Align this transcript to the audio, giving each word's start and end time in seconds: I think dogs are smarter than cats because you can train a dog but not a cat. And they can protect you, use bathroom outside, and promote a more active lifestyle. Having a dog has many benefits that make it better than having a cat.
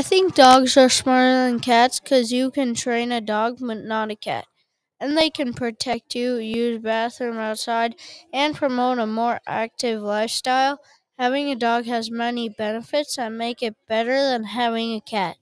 I 0.00 0.02
think 0.02 0.34
dogs 0.34 0.78
are 0.78 0.88
smarter 0.88 1.44
than 1.50 1.60
cats 1.60 2.00
because 2.00 2.32
you 2.32 2.50
can 2.50 2.72
train 2.74 3.12
a 3.12 3.20
dog 3.20 3.58
but 3.60 3.84
not 3.84 4.10
a 4.10 4.16
cat. 4.16 4.46
And 5.00 5.18
they 5.18 5.28
can 5.30 5.52
protect 5.52 6.14
you, 6.14 6.36
use 6.36 6.80
bathroom 6.80 7.38
outside, 7.38 7.96
and 8.32 8.56
promote 8.56 9.00
a 9.00 9.06
more 9.06 9.40
active 9.46 10.00
lifestyle. 10.00 10.80
Having 11.18 11.50
a 11.50 11.56
dog 11.56 11.86
has 11.86 12.10
many 12.10 12.48
benefits 12.48 13.16
that 13.16 13.32
make 13.32 13.62
it 13.62 13.76
better 13.88 14.16
than 14.22 14.44
having 14.44 14.94
a 14.94 15.02
cat. 15.02 15.38